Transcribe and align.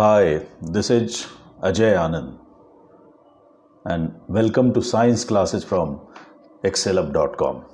Hi, 0.00 0.46
this 0.74 0.88
is 0.88 1.26
Ajay 1.68 1.88
Anand, 2.02 2.28
and 3.84 4.14
welcome 4.28 4.72
to 4.76 4.82
science 4.90 5.24
classes 5.30 5.62
from 5.62 6.00
excellup.com. 6.64 7.66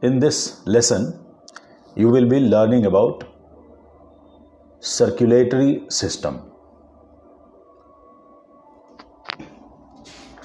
In 0.00 0.20
this 0.20 0.66
lesson, 0.66 1.02
you 1.96 2.08
will 2.08 2.24
be 2.24 2.40
learning 2.40 2.86
about 2.86 3.24
circulatory 4.78 5.82
system. 5.90 6.40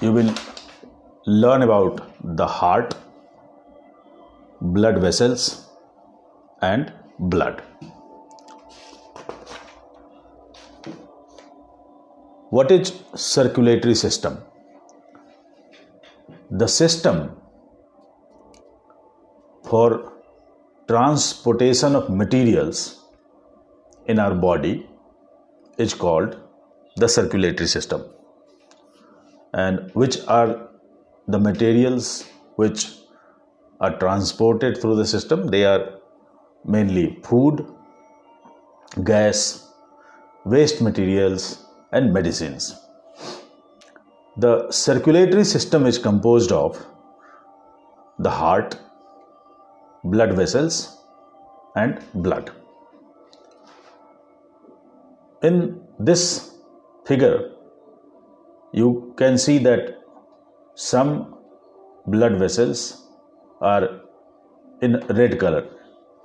You 0.02 0.12
will 0.12 0.34
learn 1.24 1.62
about 1.62 2.02
the 2.42 2.46
heart, 2.46 2.94
blood 4.60 4.98
vessels, 4.98 5.66
and 6.60 6.92
blood. 7.18 7.62
What 12.56 12.70
is 12.70 12.92
circulatory 13.14 13.94
system? 13.94 14.38
The 16.50 16.68
system 16.68 17.32
for 19.68 20.12
transportation 20.88 21.96
of 21.96 22.08
materials 22.08 22.78
in 24.06 24.18
our 24.18 24.34
body 24.34 24.88
is 25.76 25.92
called 25.92 26.38
the 26.96 27.08
circulatory 27.08 27.68
system. 27.68 28.04
And 29.52 29.90
which 29.92 30.18
are 30.26 30.70
the 31.28 31.38
materials 31.38 32.24
which 32.54 32.86
are 33.80 33.98
transported 33.98 34.80
through 34.80 34.96
the 34.96 35.06
system? 35.06 35.48
They 35.48 35.64
are 35.66 35.98
mainly 36.64 37.18
food, 37.22 37.66
gas, 39.04 39.68
waste 40.46 40.80
materials, 40.80 41.65
and 41.96 42.12
medicines. 42.12 42.66
The 44.44 44.70
circulatory 44.70 45.44
system 45.44 45.86
is 45.86 45.98
composed 46.06 46.52
of 46.52 46.84
the 48.18 48.30
heart, 48.30 48.76
blood 50.04 50.34
vessels, 50.40 50.76
and 51.74 52.02
blood. 52.14 52.50
In 55.42 55.80
this 55.98 56.22
figure, 57.06 57.52
you 58.72 59.14
can 59.18 59.38
see 59.38 59.58
that 59.58 59.98
some 60.74 61.10
blood 62.06 62.38
vessels 62.38 62.80
are 63.60 64.00
in 64.82 64.96
red 65.20 65.38
color 65.38 65.64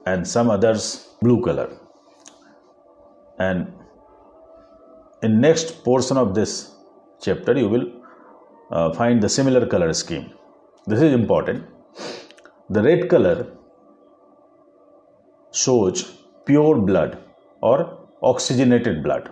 and 0.06 0.28
some 0.28 0.50
others 0.50 0.86
blue 1.22 1.42
color 1.46 1.70
and 3.40 3.72
in 5.24 5.40
next 5.40 5.84
portion 5.84 6.18
of 6.18 6.34
this 6.34 6.52
chapter 7.26 7.54
you 7.58 7.70
will 7.70 7.88
uh, 8.72 8.92
find 8.94 9.22
the 9.22 9.30
similar 9.30 9.66
color 9.66 9.94
scheme. 9.94 10.32
This 10.88 11.02
is 11.02 11.14
important. 11.14 11.66
The 12.70 12.82
red 12.82 13.10
color 13.10 13.48
shows 15.52 16.04
pure 16.46 16.78
blood 16.78 17.18
or 17.62 18.08
oxygenated 18.24 19.04
blood. 19.04 19.30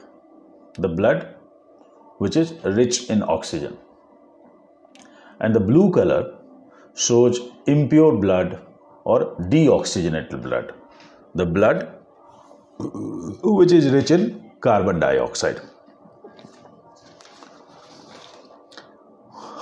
The 0.78 0.90
blood 0.90 1.36
which 2.18 2.36
is 2.36 2.54
rich 2.64 3.10
in 3.10 3.24
oxygen. 3.24 3.78
And 5.40 5.56
the 5.56 5.60
blue 5.60 5.90
color 5.92 6.36
shows 6.96 7.40
impure 7.66 8.18
blood 8.18 8.60
or 9.06 9.36
deoxygenated 9.54 10.44
blood. 10.44 10.74
The 11.34 11.46
blood 11.46 11.96
which 12.80 13.72
is 13.72 13.90
rich 13.90 14.12
in 14.12 14.52
carbon 14.62 15.00
dioxide 15.00 15.62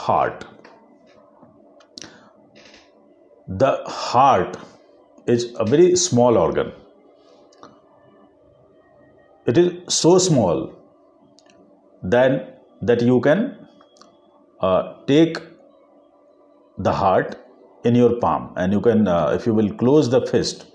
heart. 0.07 0.45
The 3.47 3.71
heart 3.85 4.57
is 5.25 5.53
a 5.59 5.65
very 5.65 5.95
small 5.95 6.37
organ. 6.37 6.71
It 9.45 9.57
is 9.57 9.93
so 9.95 10.17
small 10.17 10.73
then 12.03 12.39
that 12.81 13.01
you 13.01 13.19
can 13.21 13.67
uh, 14.61 14.93
take 15.07 15.37
the 16.77 16.93
heart 16.93 17.37
in 17.83 17.95
your 17.95 18.15
palm 18.19 18.53
and 18.55 18.73
you 18.73 18.81
can 18.81 19.07
uh, 19.07 19.29
if 19.39 19.45
you 19.45 19.53
will 19.53 19.71
close 19.73 20.09
the 20.09 20.25
fist 20.27 20.65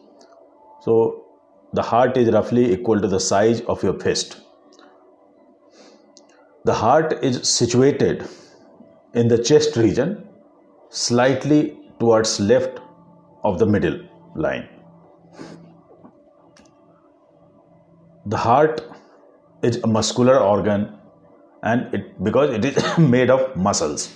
so 0.81 1.25
the 1.73 1.83
heart 1.83 2.17
is 2.17 2.31
roughly 2.33 2.73
equal 2.73 3.01
to 3.01 3.09
the 3.09 3.21
size 3.21 3.61
of 3.63 3.83
your 3.83 3.95
fist 4.01 4.39
the 6.65 6.75
heart 6.75 7.13
is 7.23 7.41
situated 7.49 8.25
in 9.15 9.29
the 9.29 9.39
chest 9.39 9.77
region 9.77 10.25
slightly 10.91 11.77
towards 11.99 12.41
left 12.41 12.81
of 13.45 13.59
the 13.59 13.67
middle 13.67 14.01
line. 14.35 14.69
The 18.27 18.37
heart 18.37 18.83
is 19.63 19.79
a 19.83 19.87
muscular 19.87 20.39
organ 20.39 20.97
and 21.63 21.95
it 21.95 22.23
because 22.23 22.55
it 22.55 22.65
is 22.65 22.99
made 22.99 23.31
of 23.31 23.57
muscles. 23.57 24.13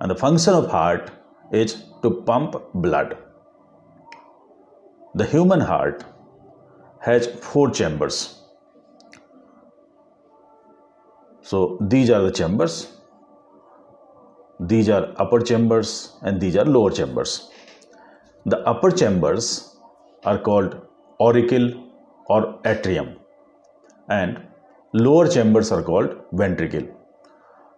And 0.00 0.10
the 0.10 0.16
function 0.16 0.54
of 0.54 0.70
heart 0.70 1.10
is 1.52 1.84
to 2.02 2.10
pump 2.10 2.56
blood. 2.74 3.18
The 5.14 5.26
human 5.26 5.60
heart 5.60 6.04
has 7.00 7.26
four 7.26 7.70
chambers. 7.70 8.42
So 11.42 11.78
these 11.80 12.10
are 12.10 12.22
the 12.22 12.30
chambers 12.30 12.99
these 14.72 14.88
are 14.88 15.04
upper 15.22 15.40
chambers 15.40 15.90
and 16.22 16.40
these 16.40 16.56
are 16.56 16.64
lower 16.64 16.90
chambers. 16.90 17.50
The 18.46 18.58
upper 18.72 18.90
chambers 18.90 19.76
are 20.24 20.38
called 20.38 20.80
auricle 21.20 21.66
or 22.26 22.58
atrium 22.64 23.16
and 24.08 24.40
lower 24.92 25.28
chambers 25.28 25.72
are 25.72 25.82
called 25.82 26.16
ventricle. 26.32 26.86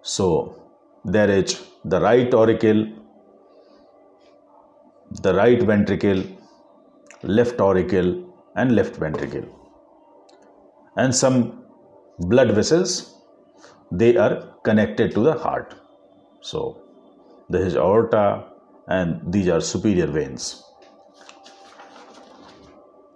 So 0.03 0.27
there 1.05 1.31
is 1.31 1.63
the 1.85 2.01
right 2.01 2.33
auricle, 2.33 2.87
the 5.23 5.35
right 5.35 5.63
ventricle, 5.63 6.23
left 7.23 7.61
auricle 7.61 8.33
and 8.57 8.75
left 8.75 8.97
ventricle 8.97 9.45
and 10.97 11.15
some 11.15 11.65
blood 12.19 12.51
vessels 12.51 13.15
they 13.91 14.17
are 14.17 14.35
connected 14.65 15.15
to 15.15 15.23
the 15.23 15.33
heart 15.33 15.75
so 16.41 16.82
this 17.53 17.67
is 17.69 17.77
aorta 17.77 18.45
and 18.89 19.33
these 19.33 19.49
are 19.49 19.61
superior 19.61 20.07
veins. 20.07 20.65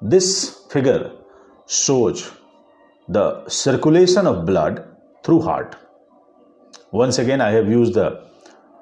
This 0.02 0.66
figure 0.70 1.12
shows 1.66 2.30
the 3.08 3.48
circulation 3.48 4.26
of 4.26 4.44
blood 4.44 4.84
through 5.24 5.40
heart. 5.40 5.76
Once 6.92 7.18
again, 7.18 7.40
I 7.40 7.50
have 7.50 7.68
used 7.68 7.94
the 7.94 8.08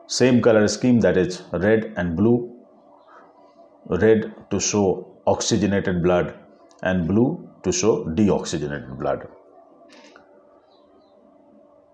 same 0.06 0.42
color 0.42 0.66
scheme 0.68 1.00
that 1.00 1.16
is 1.16 1.42
red 1.52 1.92
and 1.96 2.16
blue. 2.16 2.50
Red 3.86 4.34
to 4.50 4.60
show 4.60 5.20
oxygenated 5.26 6.02
blood 6.02 6.34
and 6.82 7.06
blue 7.06 7.48
to 7.62 7.72
show 7.72 8.04
deoxygenated 8.04 8.98
blood. 8.98 9.28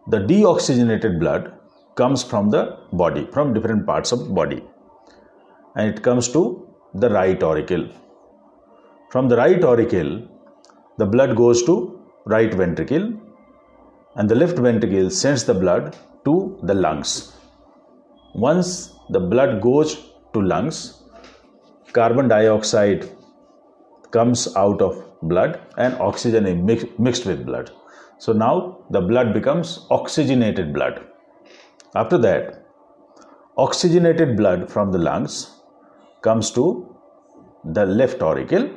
The 0.08 0.18
deoxygenated 0.18 1.20
blood 1.20 1.52
comes 1.94 2.22
from 2.22 2.50
the 2.50 2.78
body 2.92 3.26
from 3.32 3.52
different 3.54 3.86
parts 3.86 4.12
of 4.12 4.34
body. 4.34 4.62
And 5.76 5.88
it 5.88 6.02
comes 6.02 6.28
to 6.30 6.68
the 6.94 7.10
right 7.10 7.42
auricle. 7.42 7.88
From 9.10 9.28
the 9.28 9.36
right 9.36 9.62
auricle 9.62 10.28
the 10.98 11.06
blood 11.06 11.36
goes 11.36 11.62
to 11.64 12.00
right 12.26 12.52
ventricle 12.52 13.12
and 14.16 14.28
the 14.28 14.34
left 14.34 14.58
ventricle 14.58 15.10
sends 15.10 15.44
the 15.44 15.54
blood 15.54 15.96
to 16.24 16.58
the 16.62 16.74
lungs. 16.74 17.36
Once 18.34 18.94
the 19.10 19.20
blood 19.20 19.60
goes 19.60 20.10
to 20.32 20.40
lungs 20.40 21.02
carbon 21.92 22.28
dioxide 22.28 23.08
comes 24.10 24.54
out 24.56 24.80
of 24.82 25.04
blood 25.22 25.60
and 25.76 25.94
oxygen 25.94 26.46
is 26.46 26.56
mix, 26.56 26.84
mixed 26.98 27.26
with 27.26 27.44
blood. 27.44 27.70
So 28.18 28.32
now 28.32 28.78
the 28.90 29.00
blood 29.00 29.32
becomes 29.32 29.86
oxygenated 29.90 30.72
blood 30.72 31.06
after 31.94 32.18
that, 32.18 32.66
oxygenated 33.56 34.36
blood 34.36 34.70
from 34.70 34.92
the 34.92 34.98
lungs 34.98 35.60
comes 36.22 36.50
to 36.52 36.96
the 37.64 37.84
left 37.84 38.22
auricle, 38.22 38.68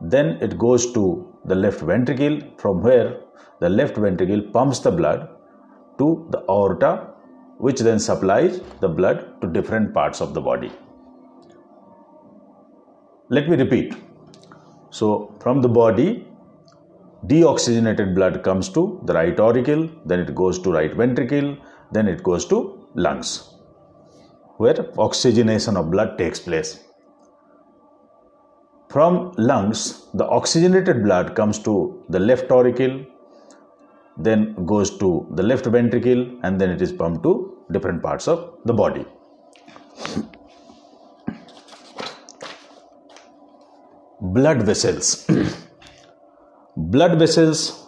then 0.00 0.38
it 0.40 0.56
goes 0.58 0.92
to 0.92 1.34
the 1.44 1.54
left 1.54 1.80
ventricle, 1.80 2.40
from 2.56 2.82
where 2.82 3.20
the 3.60 3.68
left 3.68 3.96
ventricle 3.96 4.40
pumps 4.40 4.78
the 4.78 4.90
blood 4.90 5.28
to 5.98 6.26
the 6.30 6.38
aorta, 6.48 7.08
which 7.58 7.80
then 7.80 7.98
supplies 7.98 8.60
the 8.80 8.88
blood 8.88 9.40
to 9.40 9.48
different 9.48 9.92
parts 9.92 10.20
of 10.20 10.32
the 10.32 10.40
body. 10.40 10.70
Let 13.30 13.48
me 13.48 13.56
repeat. 13.56 13.94
So, 14.90 15.34
from 15.40 15.60
the 15.60 15.68
body, 15.68 16.26
deoxygenated 17.26 18.14
blood 18.14 18.42
comes 18.42 18.68
to 18.70 19.00
the 19.04 19.12
right 19.12 19.38
auricle, 19.38 19.90
then 20.06 20.20
it 20.20 20.34
goes 20.34 20.58
to 20.60 20.72
right 20.72 20.94
ventricle, 20.94 21.58
then 21.92 22.08
it 22.08 22.22
goes 22.22 22.44
to 22.46 22.88
lungs, 22.94 23.54
where 24.56 24.76
oxygenation 24.98 25.76
of 25.76 25.90
blood 25.90 26.18
takes 26.18 26.40
place. 26.40 26.80
From 28.90 29.32
lungs, 29.36 30.06
the 30.14 30.26
oxygenated 30.26 31.02
blood 31.02 31.34
comes 31.34 31.58
to 31.60 32.04
the 32.08 32.18
left 32.18 32.50
auricle, 32.50 33.04
then 34.16 34.54
goes 34.66 34.96
to 34.98 35.26
the 35.34 35.42
left 35.42 35.66
ventricle, 35.66 36.38
and 36.42 36.60
then 36.60 36.70
it 36.70 36.80
is 36.80 36.92
pumped 36.92 37.22
to 37.22 37.58
different 37.70 38.02
parts 38.02 38.26
of 38.26 38.58
the 38.64 38.72
body. 38.72 39.04
Blood 44.20 44.62
vessels. 44.62 45.28
blood 46.76 47.18
vessels 47.18 47.86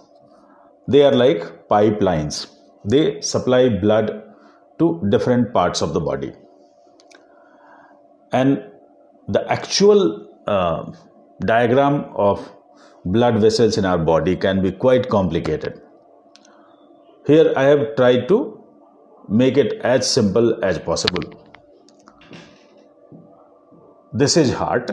they 0.88 1.02
are 1.02 1.12
like 1.12 1.68
pipelines 1.68 2.36
they 2.84 3.20
supply 3.20 3.68
blood 3.68 4.22
to 4.78 5.06
different 5.10 5.52
parts 5.52 5.82
of 5.82 5.92
the 5.92 6.00
body. 6.00 6.32
And 8.32 8.64
the 9.28 9.50
actual 9.50 10.28
uh, 10.46 10.92
diagram 11.40 12.04
of 12.14 12.50
blood 13.04 13.40
vessels 13.40 13.78
in 13.78 13.84
our 13.84 13.98
body 13.98 14.36
can 14.36 14.62
be 14.62 14.72
quite 14.72 15.08
complicated. 15.08 15.80
Here 17.26 17.52
i 17.56 17.64
have 17.64 17.96
tried 17.96 18.28
to 18.28 18.38
make 19.28 19.56
it 19.56 19.74
as 19.84 20.10
simple 20.10 20.64
as 20.64 20.78
possible. 20.78 21.22
This 24.12 24.36
is 24.36 24.52
heart. 24.52 24.90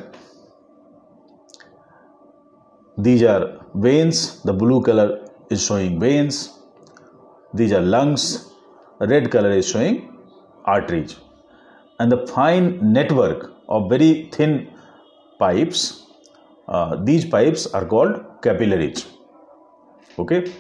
These 2.98 3.24
are 3.24 3.66
veins, 3.74 4.44
the 4.44 4.54
blue 4.54 4.82
color 4.84 5.28
is 5.50 5.66
showing 5.66 6.00
veins. 6.00 6.57
These 7.58 7.74
are 7.74 7.82
lungs, 7.82 8.52
red 9.00 9.32
color 9.32 9.52
is 9.52 9.68
showing 9.70 10.16
arteries. 10.66 11.16
And 12.00 12.12
the 12.12 12.28
fine 12.28 12.94
network 12.94 13.52
of 13.68 13.90
very 13.90 14.30
thin 14.32 14.70
pipes, 15.40 16.06
uh, 16.68 16.98
these 17.04 17.26
pipes 17.26 17.66
are 17.74 17.86
called 17.86 18.24
capillaries. 18.44 19.08
Okay. 20.20 20.54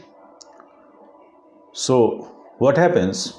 So, 1.73 1.97
what 2.57 2.77
happens? 2.77 3.33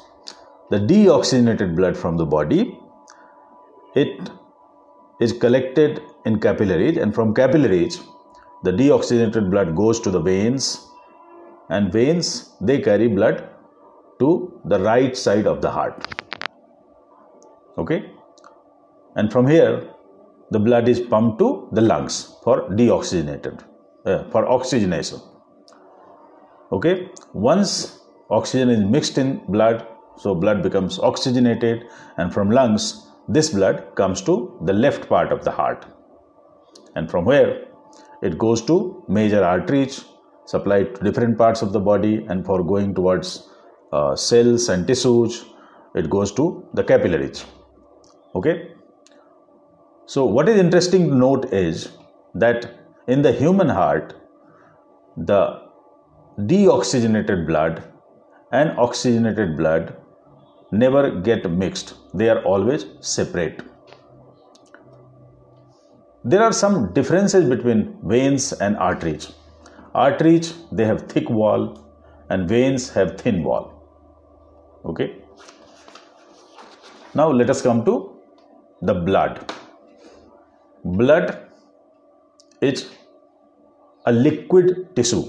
The 0.70 0.78
deoxygenated 0.78 1.75
blood 1.75 1.96
from 1.96 2.16
the 2.16 2.26
body, 2.26 2.78
it 3.96 4.31
is 5.20 5.32
collected 5.32 6.00
in 6.25 6.38
capillaries, 6.38 6.99
and 6.99 7.12
from 7.14 7.34
capillaries, 7.34 8.00
the 8.62 8.70
deoxygenated 8.70 9.50
blood 9.50 9.75
goes 9.75 9.99
to 10.00 10.11
the 10.11 10.20
veins 10.20 10.88
and 11.70 11.92
veins 11.92 12.56
they 12.60 12.80
carry 12.80 13.08
blood 13.08 13.48
to 14.18 14.60
the 14.64 14.80
right 14.80 15.16
side 15.16 15.46
of 15.46 15.60
the 15.60 15.70
heart. 15.70 16.24
Okay? 17.76 18.10
And 19.16 19.30
from 19.32 19.46
here 19.46 19.88
the 20.50 20.58
blood 20.58 20.88
is 20.88 21.00
pumped 21.00 21.38
to 21.40 21.68
the 21.72 21.80
lungs 21.80 22.36
for 22.42 22.68
deoxygenated 22.70 23.62
uh, 24.06 24.24
for 24.30 24.48
oxygenation. 24.48 25.20
Okay? 26.72 27.10
Once 27.32 28.00
oxygen 28.30 28.70
is 28.70 28.84
mixed 28.84 29.18
in 29.18 29.40
blood 29.48 29.86
so 30.16 30.34
blood 30.34 30.62
becomes 30.62 30.98
oxygenated 30.98 31.84
and 32.16 32.32
from 32.34 32.50
lungs 32.50 33.06
this 33.28 33.50
blood 33.50 33.94
comes 33.94 34.22
to 34.22 34.58
the 34.64 34.72
left 34.72 35.08
part 35.08 35.32
of 35.32 35.44
the 35.44 35.50
heart. 35.50 35.84
And 36.96 37.10
from 37.10 37.24
where 37.24 37.66
it 38.22 38.38
goes 38.38 38.62
to 38.62 39.04
major 39.06 39.44
arteries 39.44 40.04
supplied 40.52 40.94
to 40.94 41.04
different 41.08 41.36
parts 41.42 41.62
of 41.66 41.72
the 41.76 41.82
body 41.90 42.14
and 42.28 42.44
for 42.48 42.58
going 42.72 42.94
towards 42.98 43.28
uh, 43.92 44.14
cells 44.16 44.68
and 44.72 44.86
tissues 44.90 45.44
it 46.00 46.08
goes 46.16 46.32
to 46.40 46.44
the 46.74 46.84
capillaries 46.92 47.44
okay? 48.34 48.72
So 50.06 50.24
what 50.24 50.48
is 50.48 50.58
interesting 50.58 51.08
to 51.08 51.14
note 51.14 51.52
is 51.52 51.90
that 52.34 52.74
in 53.08 53.22
the 53.22 53.32
human 53.32 53.68
heart 53.68 54.14
the 55.16 55.42
deoxygenated 56.38 57.46
blood 57.46 57.82
and 58.52 58.70
oxygenated 58.78 59.56
blood 59.56 59.96
never 60.70 61.20
get 61.20 61.50
mixed. 61.50 61.94
They 62.14 62.28
are 62.28 62.42
always 62.44 62.86
separate. 63.00 63.62
There 66.24 66.42
are 66.42 66.52
some 66.52 66.92
differences 66.92 67.48
between 67.48 67.98
veins 68.02 68.52
and 68.52 68.76
arteries. 68.76 69.32
Arteries 70.06 70.48
they 70.70 70.84
have 70.90 71.02
thick 71.12 71.28
wall 71.28 71.64
and 72.30 72.48
veins 72.48 72.88
have 72.90 73.16
thin 73.20 73.42
wall. 73.42 73.64
Okay. 74.84 75.08
Now 77.14 77.30
let 77.30 77.50
us 77.50 77.62
come 77.62 77.84
to 77.84 77.94
the 78.82 78.94
blood. 78.94 79.52
Blood 80.84 81.38
is 82.60 82.88
a 84.06 84.12
liquid 84.12 84.94
tissue. 84.94 85.24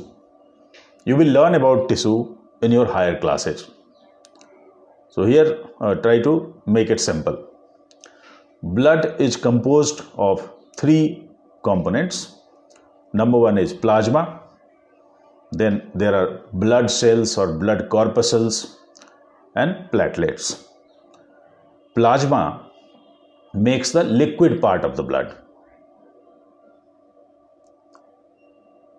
You 1.05 1.15
will 1.15 1.31
learn 1.39 1.55
about 1.55 1.89
tissue 1.89 2.37
in 2.61 2.71
your 2.71 2.85
higher 2.85 3.19
classes. 3.19 3.69
So 5.09 5.25
here 5.25 5.63
uh, 5.81 5.95
try 5.95 6.19
to 6.21 6.61
make 6.65 6.89
it 6.89 6.99
simple. 6.99 7.37
Blood 8.61 9.19
is 9.19 9.35
composed 9.35 10.03
of 10.15 10.51
three 10.77 11.29
components. 11.63 12.35
Number 13.13 13.39
one 13.39 13.57
is 13.57 13.73
plasma, 13.73 14.38
then 15.51 15.91
there 15.95 16.15
are 16.15 16.41
blood 16.53 16.91
cells 16.91 17.37
or 17.37 17.53
blood 17.53 17.89
corpuscles 17.89 18.79
and 19.55 19.89
platelets. 19.91 20.65
Plasma 21.95 22.69
makes 23.53 23.91
the 23.91 24.03
liquid 24.03 24.61
part 24.61 24.85
of 24.85 24.95
the 24.95 25.03
blood. 25.03 25.35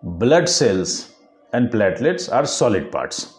Blood 0.03 0.49
cells 0.49 1.13
and 1.53 1.71
platelets 1.71 2.33
are 2.33 2.47
solid 2.47 2.91
parts. 2.91 3.35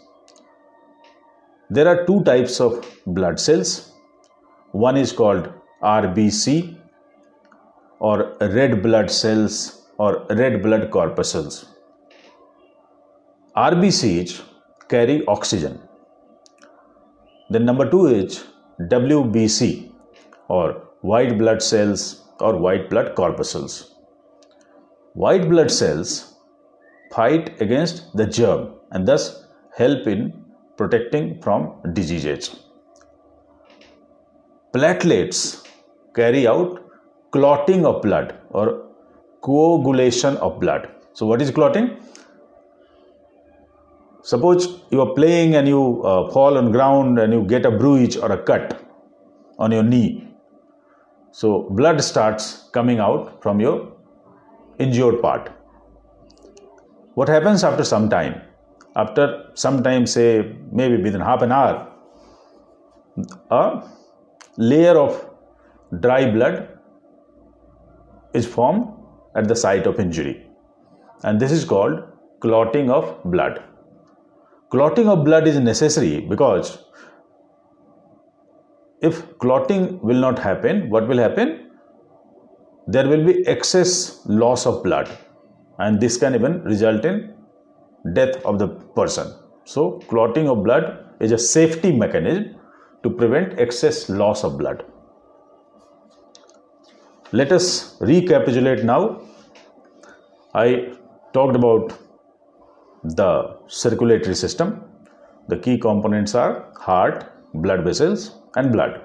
There 1.69 1.88
are 1.88 2.06
two 2.06 2.24
types 2.24 2.60
of 2.62 2.86
blood 3.06 3.40
cells. 3.40 3.94
One 4.72 4.96
is 4.96 5.12
called 5.12 5.52
RBC 5.81 6.78
or 8.00 8.36
red 8.40 8.81
blood 8.81 9.12
cells 9.12 9.88
or 9.98 10.25
red 10.30 10.62
blood 10.62 10.92
corpuscles. 10.92 11.71
RBCs 13.57 14.41
carry 14.88 15.25
oxygen. 15.25 15.77
Then 17.50 17.65
number 17.65 17.89
two 17.89 18.05
is 18.05 18.46
WBC 18.84 19.91
or 20.48 20.88
white 21.01 21.38
blood 21.38 21.62
cells 21.62 22.24
or 22.39 22.55
white 22.55 22.89
blood 22.89 23.13
corpuscles. 23.13 23.96
White 25.15 25.50
blood 25.50 25.70
cells 25.70 26.38
fight 27.13 27.62
against 27.62 28.15
the 28.15 28.25
germ 28.25 28.75
and 28.91 29.05
thus 29.05 29.46
help 29.75 30.08
in 30.08 30.46
protecting 30.77 31.41
from 31.41 31.75
diseases. 31.91 32.55
Platelets 34.74 35.67
carry 36.15 36.48
out 36.48 36.89
clotting 37.31 37.86
of 37.86 38.01
blood 38.01 38.34
or 38.51 38.88
coagulation 39.41 40.38
of 40.38 40.62
blood. 40.62 40.89
So, 41.12 41.25
what 41.25 41.41
is 41.41 41.51
clotting? 41.51 41.98
Suppose 44.24 44.82
you 44.92 45.01
are 45.01 45.13
playing 45.13 45.56
and 45.56 45.68
you 45.68 46.04
uh, 46.04 46.32
fall 46.32 46.58
on 46.58 46.72
ground 46.72 47.20
and 47.20 47.34
you 47.34 47.44
get 47.44 47.66
a 47.66 47.72
bruise 47.72 48.18
or 48.18 48.32
a 48.32 48.44
cut 48.44 48.80
on 49.58 49.72
your 49.72 49.84
knee. 49.84 50.28
So, 51.32 51.68
blood 51.72 52.04
starts 52.04 52.70
coming 52.74 53.00
out 53.00 53.42
from 53.42 53.60
your 53.60 53.94
injured 54.80 55.22
part. 55.22 55.50
What 57.16 57.30
happens 57.30 57.63
after 57.63 57.84
some 57.84 58.10
time? 58.10 58.42
After 58.96 59.50
some 59.54 59.82
time, 59.82 60.06
say 60.06 60.56
maybe 60.72 61.01
within 61.01 61.22
half 61.22 61.42
an 61.42 61.51
hour, 61.51 61.88
a 63.50 63.88
layer 64.58 64.98
of 64.98 65.30
dry 66.00 66.30
blood 66.30 66.78
is 68.34 68.46
formed 68.46 68.88
at 69.36 69.48
the 69.48 69.56
site 69.56 69.88
of 69.88 70.00
injury 70.00 70.46
and 71.24 71.40
this 71.40 71.51
is 71.51 71.66
called 71.66 72.04
clotting 72.40 72.90
of 72.90 73.22
blood. 73.25 73.63
Clotting 74.72 75.10
of 75.10 75.25
blood 75.25 75.48
is 75.48 75.60
necessary 75.60 76.22
because 76.22 76.86
if 79.01 79.38
clotting 79.40 80.00
will 80.01 80.20
not 80.20 80.40
happen, 80.40 80.90
what 80.90 81.08
will 81.10 81.18
happen? 81.18 81.72
There 82.88 83.08
will 83.08 83.25
be 83.25 83.46
excess 83.48 84.25
loss 84.25 84.66
of 84.66 84.82
blood 84.84 85.10
and 85.80 86.00
this 86.00 86.18
can 86.18 86.36
even 86.36 86.63
result 86.63 87.04
in 87.04 87.34
death 88.13 88.44
of 88.46 88.60
the 88.60 88.68
person. 88.68 89.34
So, 89.66 90.00
clotting 90.08 90.48
of 90.50 90.63
blood 90.63 91.06
is 91.20 91.32
a 91.32 91.38
safety 91.38 91.92
mechanism 91.92 92.56
to 93.04 93.10
prevent 93.10 93.60
excess 93.60 94.10
loss 94.10 94.44
of 94.44 94.58
blood. 94.58 94.86
Let 97.34 97.51
us 97.51 97.98
recapitulate 98.00 98.84
now. 98.84 99.22
I 100.54 100.94
talked 101.34 101.56
about 101.56 101.94
the 103.03 103.58
circulatory 103.67 104.36
system. 104.36 104.84
The 105.48 105.58
key 105.58 105.77
components 105.77 106.36
are 106.36 106.72
heart, 106.79 107.25
blood 107.53 107.84
vessels, 107.84 108.36
and 108.55 108.72
blood. 108.72 109.01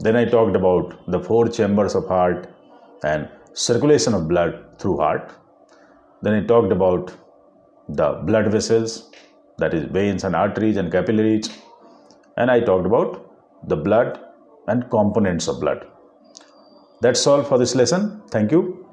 Then 0.00 0.16
I 0.16 0.24
talked 0.24 0.56
about 0.56 1.10
the 1.10 1.20
four 1.20 1.48
chambers 1.48 1.94
of 1.94 2.06
heart 2.06 2.52
and 3.04 3.28
circulation 3.52 4.14
of 4.14 4.28
blood 4.28 4.64
through 4.78 4.98
heart. 4.98 5.32
Then 6.22 6.34
I 6.34 6.46
talked 6.46 6.72
about 6.72 7.12
the 7.88 8.20
blood 8.24 8.50
vessels, 8.50 9.10
that 9.58 9.74
is, 9.74 9.84
veins 9.84 10.24
and 10.24 10.36
arteries 10.36 10.76
and 10.76 10.90
capillaries. 10.90 11.50
And 12.36 12.50
I 12.50 12.60
talked 12.60 12.86
about 12.86 13.30
the 13.66 13.76
blood 13.76 14.20
and 14.66 14.88
components 14.90 15.48
of 15.48 15.60
blood. 15.60 15.86
That's 17.00 17.26
all 17.26 17.42
for 17.42 17.58
this 17.58 17.74
lesson. 17.74 18.22
Thank 18.30 18.52
you. 18.52 18.87